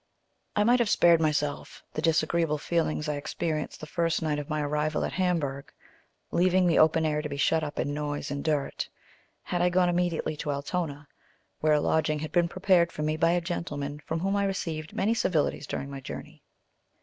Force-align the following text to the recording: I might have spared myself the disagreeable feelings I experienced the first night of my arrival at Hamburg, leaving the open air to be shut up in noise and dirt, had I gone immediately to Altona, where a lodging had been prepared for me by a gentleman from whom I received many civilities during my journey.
I 0.55 0.63
might 0.63 0.79
have 0.79 0.89
spared 0.89 1.21
myself 1.21 1.83
the 1.93 2.01
disagreeable 2.01 2.57
feelings 2.57 3.07
I 3.07 3.17
experienced 3.17 3.79
the 3.79 3.85
first 3.85 4.23
night 4.23 4.39
of 4.39 4.49
my 4.49 4.59
arrival 4.63 5.05
at 5.05 5.11
Hamburg, 5.13 5.71
leaving 6.31 6.65
the 6.65 6.79
open 6.79 7.05
air 7.05 7.21
to 7.21 7.29
be 7.29 7.37
shut 7.37 7.63
up 7.63 7.79
in 7.79 7.93
noise 7.93 8.31
and 8.31 8.43
dirt, 8.43 8.89
had 9.43 9.61
I 9.61 9.69
gone 9.69 9.89
immediately 9.89 10.35
to 10.37 10.49
Altona, 10.51 11.07
where 11.59 11.73
a 11.73 11.79
lodging 11.79 12.17
had 12.17 12.31
been 12.31 12.47
prepared 12.49 12.91
for 12.91 13.03
me 13.03 13.15
by 13.15 13.33
a 13.33 13.41
gentleman 13.41 13.99
from 13.99 14.21
whom 14.21 14.35
I 14.35 14.45
received 14.45 14.95
many 14.95 15.13
civilities 15.13 15.67
during 15.67 15.91
my 15.91 15.99
journey. 15.99 16.41